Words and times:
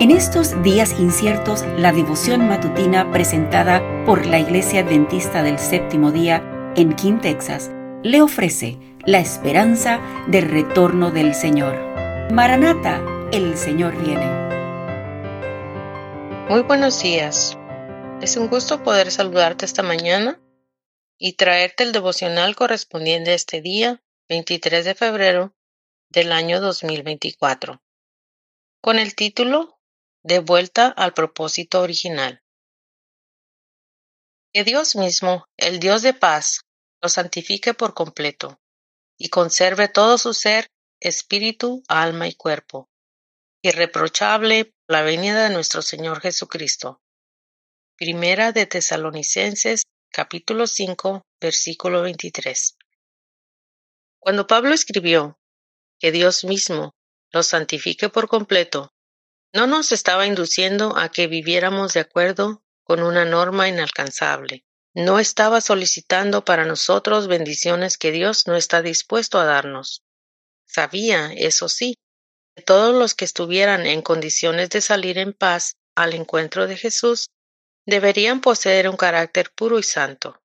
En 0.00 0.12
estos 0.12 0.62
días 0.62 0.92
inciertos, 1.00 1.64
la 1.76 1.90
devoción 1.90 2.46
matutina 2.46 3.10
presentada 3.10 3.82
por 4.06 4.26
la 4.26 4.38
Iglesia 4.38 4.82
Adventista 4.82 5.42
del 5.42 5.58
Séptimo 5.58 6.12
Día 6.12 6.72
en 6.76 6.94
King, 6.94 7.18
Texas, 7.20 7.72
le 8.04 8.22
ofrece 8.22 8.78
la 9.06 9.18
esperanza 9.18 9.98
del 10.28 10.48
retorno 10.48 11.10
del 11.10 11.34
Señor. 11.34 11.76
Maranata, 12.30 13.02
el 13.32 13.58
Señor 13.58 14.00
viene. 14.00 14.24
Muy 16.48 16.62
buenos 16.62 17.02
días. 17.02 17.58
Es 18.22 18.36
un 18.36 18.46
gusto 18.46 18.84
poder 18.84 19.10
saludarte 19.10 19.64
esta 19.64 19.82
mañana 19.82 20.40
y 21.18 21.32
traerte 21.32 21.82
el 21.82 21.90
devocional 21.90 22.54
correspondiente 22.54 23.32
a 23.32 23.34
este 23.34 23.60
día, 23.60 24.00
23 24.28 24.84
de 24.84 24.94
febrero 24.94 25.56
del 26.08 26.30
año 26.30 26.60
2024, 26.60 27.82
con 28.80 29.00
el 29.00 29.16
título 29.16 29.77
de 30.22 30.40
vuelta 30.40 30.88
al 30.88 31.14
propósito 31.14 31.80
original. 31.80 32.42
Que 34.52 34.64
Dios 34.64 34.96
mismo, 34.96 35.46
el 35.56 35.78
Dios 35.78 36.02
de 36.02 36.14
paz, 36.14 36.62
lo 37.00 37.08
santifique 37.08 37.74
por 37.74 37.94
completo, 37.94 38.60
y 39.18 39.28
conserve 39.28 39.88
todo 39.88 40.18
su 40.18 40.34
ser, 40.34 40.68
espíritu, 41.00 41.82
alma 41.88 42.26
y 42.28 42.34
cuerpo, 42.34 42.88
irreprochable 43.62 44.72
la 44.88 45.02
venida 45.02 45.44
de 45.44 45.54
nuestro 45.54 45.82
Señor 45.82 46.20
Jesucristo. 46.20 47.00
Primera 47.96 48.52
de 48.52 48.66
Tesalonicenses, 48.66 49.82
capítulo 50.10 50.66
5, 50.66 51.26
versículo 51.40 52.02
23. 52.02 52.76
Cuando 54.18 54.46
Pablo 54.46 54.74
escribió 54.74 55.38
que 55.98 56.12
Dios 56.12 56.44
mismo 56.44 56.94
lo 57.30 57.42
santifique 57.42 58.08
por 58.08 58.28
completo, 58.28 58.92
no 59.52 59.66
nos 59.66 59.92
estaba 59.92 60.26
induciendo 60.26 60.96
a 60.96 61.10
que 61.10 61.26
viviéramos 61.26 61.94
de 61.94 62.00
acuerdo 62.00 62.62
con 62.84 63.02
una 63.02 63.24
norma 63.24 63.68
inalcanzable. 63.68 64.64
No 64.94 65.18
estaba 65.18 65.60
solicitando 65.60 66.44
para 66.44 66.64
nosotros 66.64 67.28
bendiciones 67.28 67.98
que 67.98 68.10
Dios 68.10 68.46
no 68.46 68.56
está 68.56 68.82
dispuesto 68.82 69.38
a 69.38 69.44
darnos. 69.44 70.02
Sabía, 70.66 71.32
eso 71.34 71.68
sí, 71.68 71.96
que 72.54 72.62
todos 72.62 72.94
los 72.94 73.14
que 73.14 73.24
estuvieran 73.24 73.86
en 73.86 74.02
condiciones 74.02 74.70
de 74.70 74.80
salir 74.80 75.18
en 75.18 75.32
paz 75.32 75.76
al 75.94 76.14
encuentro 76.14 76.66
de 76.66 76.76
Jesús 76.76 77.30
deberían 77.86 78.40
poseer 78.40 78.88
un 78.88 78.96
carácter 78.96 79.50
puro 79.54 79.78
y 79.78 79.82
santo. 79.82 80.40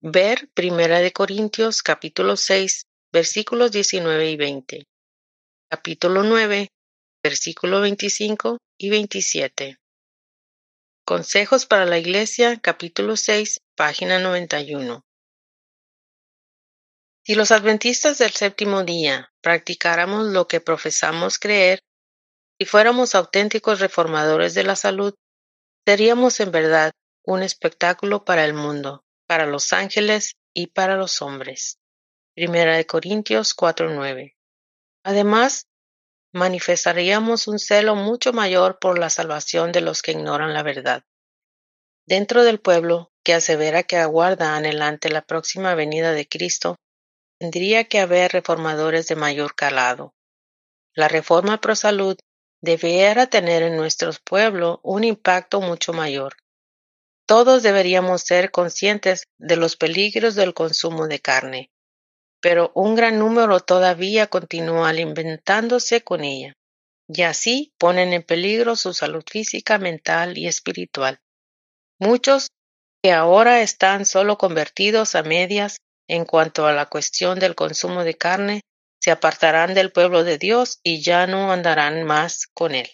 Ver 0.00 0.50
Primera 0.54 0.98
de 0.98 1.12
Corintios 1.12 1.82
capítulo 1.82 2.36
6 2.36 2.86
versículos 3.12 3.72
19 3.72 4.30
y 4.30 4.36
20. 4.36 4.86
Capítulo 5.68 6.22
9 6.24 6.68
versículo 7.22 7.80
25 7.80 8.58
y 8.78 8.90
27. 8.90 9.78
Consejos 11.04 11.66
para 11.66 11.86
la 11.86 11.98
Iglesia, 11.98 12.58
capítulo 12.60 13.16
6, 13.16 13.60
página 13.76 14.18
91. 14.18 15.04
Si 17.24 17.36
los 17.36 17.52
adventistas 17.52 18.18
del 18.18 18.32
séptimo 18.32 18.82
día 18.82 19.32
practicáramos 19.40 20.26
lo 20.26 20.48
que 20.48 20.60
profesamos 20.60 21.38
creer, 21.38 21.78
y 22.58 22.64
fuéramos 22.64 23.14
auténticos 23.14 23.80
reformadores 23.80 24.54
de 24.54 24.64
la 24.64 24.76
salud, 24.76 25.14
seríamos 25.86 26.40
en 26.40 26.50
verdad 26.50 26.92
un 27.24 27.42
espectáculo 27.42 28.24
para 28.24 28.44
el 28.44 28.54
mundo, 28.54 29.04
para 29.26 29.46
los 29.46 29.72
ángeles 29.72 30.34
y 30.54 30.68
para 30.68 30.96
los 30.96 31.22
hombres. 31.22 31.78
Primera 32.34 32.76
de 32.76 32.86
Corintios 32.86 33.54
4:9. 33.54 34.36
Además, 35.04 35.66
manifestaríamos 36.32 37.46
un 37.46 37.58
celo 37.58 37.94
mucho 37.94 38.32
mayor 38.32 38.78
por 38.78 38.98
la 38.98 39.10
salvación 39.10 39.72
de 39.72 39.82
los 39.82 40.02
que 40.02 40.12
ignoran 40.12 40.54
la 40.54 40.62
verdad. 40.62 41.04
Dentro 42.06 42.42
del 42.42 42.60
pueblo, 42.60 43.12
que 43.22 43.34
asevera 43.34 43.82
que 43.82 43.96
aguarda 43.96 44.56
anhelante 44.56 45.08
la 45.08 45.22
próxima 45.22 45.74
venida 45.74 46.12
de 46.12 46.26
Cristo, 46.26 46.76
tendría 47.38 47.84
que 47.84 48.00
haber 48.00 48.32
reformadores 48.32 49.06
de 49.08 49.16
mayor 49.16 49.54
calado. 49.54 50.14
La 50.94 51.08
reforma 51.08 51.60
pro 51.60 51.74
salud 51.74 52.16
debiera 52.60 53.26
tener 53.26 53.62
en 53.62 53.76
nuestro 53.76 54.10
pueblo 54.24 54.80
un 54.82 55.04
impacto 55.04 55.60
mucho 55.60 55.92
mayor. 55.92 56.36
Todos 57.26 57.62
deberíamos 57.62 58.22
ser 58.22 58.50
conscientes 58.50 59.24
de 59.38 59.56
los 59.56 59.76
peligros 59.76 60.34
del 60.34 60.54
consumo 60.54 61.08
de 61.08 61.20
carne, 61.20 61.71
pero 62.42 62.72
un 62.74 62.96
gran 62.96 63.20
número 63.20 63.60
todavía 63.60 64.26
continúa 64.26 64.88
alimentándose 64.88 66.02
con 66.02 66.24
ella, 66.24 66.54
y 67.08 67.22
así 67.22 67.72
ponen 67.78 68.12
en 68.12 68.24
peligro 68.24 68.74
su 68.74 68.92
salud 68.92 69.22
física, 69.30 69.78
mental 69.78 70.36
y 70.36 70.48
espiritual. 70.48 71.20
Muchos 72.00 72.48
que 73.00 73.12
ahora 73.12 73.62
están 73.62 74.04
solo 74.04 74.38
convertidos 74.38 75.14
a 75.14 75.22
medias 75.22 75.78
en 76.08 76.24
cuanto 76.24 76.66
a 76.66 76.72
la 76.72 76.86
cuestión 76.86 77.38
del 77.38 77.54
consumo 77.54 78.02
de 78.02 78.14
carne, 78.14 78.60
se 79.00 79.12
apartarán 79.12 79.74
del 79.74 79.92
pueblo 79.92 80.24
de 80.24 80.38
Dios 80.38 80.80
y 80.82 81.00
ya 81.00 81.28
no 81.28 81.52
andarán 81.52 82.02
más 82.02 82.48
con 82.54 82.74
él. 82.74 82.90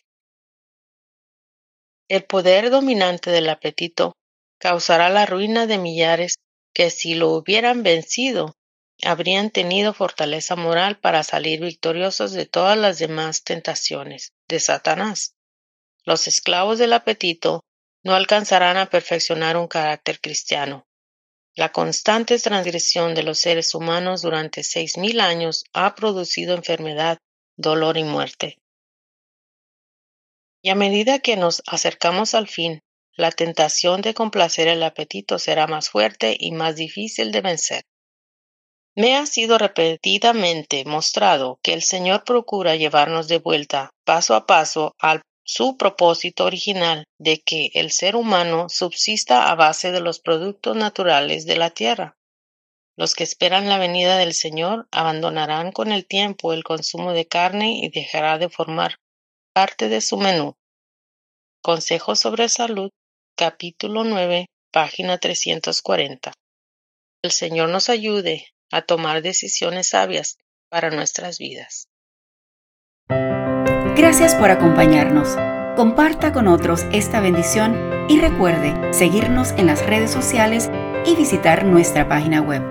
El 2.09 2.25
poder 2.25 2.71
dominante 2.71 3.31
del 3.31 3.49
apetito 3.49 4.13
causará 4.59 5.09
la 5.09 5.25
ruina 5.25 5.67
de 5.67 5.79
millares 5.79 6.37
que 6.75 6.91
si 6.91 7.15
lo 7.15 7.31
hubieran 7.31 7.83
vencido 7.83 8.55
habrían 9.05 9.51
tenido 9.51 9.95
fortaleza 9.95 10.57
moral 10.57 10.99
para 10.99 11.23
salir 11.23 11.61
victoriosos 11.61 12.33
de 12.33 12.47
todas 12.47 12.77
las 12.77 12.99
demás 12.99 13.45
tentaciones 13.45 14.33
de 14.49 14.61
Satanás. 14.61 15.35
Los 16.05 16.27
esclavos 16.27 16.79
del 16.79 16.93
apetito 16.93 17.65
no 18.03 18.15
alcanzarán 18.15 18.77
a 18.77 18.87
perfeccionar 18.87 19.57
un 19.57 19.69
carácter 19.69 20.21
cristiano. 20.21 20.87
La 21.55 21.71
constante 21.73 22.39
transgresión 22.39 23.15
de 23.15 23.25
los 23.25 23.39
seres 23.39 23.75
humanos 23.75 24.23
durante 24.23 24.63
seis 24.63 24.97
mil 24.97 25.21
años 25.21 25.65
ha 25.73 25.95
producido 25.95 26.55
enfermedad, 26.55 27.19
dolor 27.57 27.97
y 27.97 28.05
muerte. 28.05 28.59
Y 30.63 30.71
a 30.71 30.75
medida 30.75 31.19
que 31.19 31.37
nos 31.37 31.63
acercamos 31.67 32.35
al 32.35 32.49
fin, 32.49 32.81
la 33.13 33.33
tentación 33.33 34.01
de 34.01 34.15
complacer 34.15 34.69
el 34.69 34.83
apetito 34.83 35.39
será 35.39 35.67
más 35.67 35.91
fuerte 35.91 36.37
y 36.39 36.53
más 36.53 36.77
difícil 36.77 37.33
de 37.33 37.41
vencer. 37.41 37.83
Me 38.99 39.17
ha 39.17 39.27
sido 39.27 39.59
repetidamente 39.59 40.85
mostrado 40.85 41.61
que 41.63 41.73
el 41.73 41.83
Señor 41.83 42.25
procura 42.25 42.75
llevarnos 42.75 43.29
de 43.29 43.39
vuelta 43.39 43.91
paso 44.05 44.35
a 44.35 44.45
paso 44.45 44.97
al 44.99 45.23
su 45.45 45.77
propósito 45.77 46.45
original 46.45 47.05
de 47.17 47.41
que 47.41 47.71
el 47.75 47.93
ser 47.93 48.17
humano 48.17 48.69
subsista 48.69 49.53
a 49.53 49.55
base 49.55 49.93
de 49.93 50.01
los 50.01 50.19
productos 50.19 50.75
naturales 50.75 51.47
de 51.47 51.57
la 51.57 51.71
tierra. 51.71 52.17
Los 52.97 53.15
que 53.15 53.23
esperan 53.23 53.69
la 53.69 53.79
venida 53.79 54.19
del 54.19 54.35
Señor 54.35 54.89
abandonarán 54.91 55.71
con 55.71 55.93
el 55.93 56.05
tiempo 56.05 56.53
el 56.53 56.65
consumo 56.65 57.13
de 57.13 57.29
carne 57.29 57.79
y 57.81 57.91
dejará 57.91 58.39
de 58.39 58.49
formar 58.49 58.97
parte 59.55 59.89
de 59.89 60.01
su 60.01 60.17
menú. 60.17 60.57
Consejos 61.63 62.19
sobre 62.19 62.49
salud, 62.49 62.91
capítulo 63.37 64.03
9, 64.03 64.47
página 64.73 65.19
340. 65.19 66.33
El 67.23 67.31
Señor 67.31 67.69
nos 67.69 67.91
ayude 67.91 68.49
a 68.71 68.83
tomar 68.83 69.23
decisiones 69.23 69.89
sabias 69.89 70.39
para 70.69 70.91
nuestras 70.91 71.39
vidas. 71.39 71.89
Gracias 73.97 74.35
por 74.35 74.51
acompañarnos. 74.51 75.37
Comparta 75.77 76.33
con 76.33 76.49
otros 76.49 76.85
esta 76.93 77.21
bendición 77.21 78.07
y 78.09 78.21
recuerde 78.21 78.93
seguirnos 78.93 79.53
en 79.53 79.67
las 79.67 79.85
redes 79.85 80.11
sociales 80.11 80.71
y 81.07 81.15
visitar 81.15 81.65
nuestra 81.65 82.09
página 82.09 82.41
web. 82.41 82.63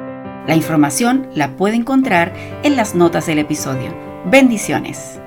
La 0.48 0.56
información 0.56 1.30
la 1.34 1.58
puede 1.58 1.76
encontrar 1.76 2.34
en 2.64 2.76
las 2.76 2.96
notas 2.96 3.26
del 3.26 3.40
episodio. 3.40 3.94
Bendiciones. 4.26 5.20